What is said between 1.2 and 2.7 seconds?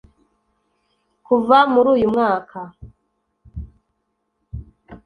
Kuva muri uyu mwaka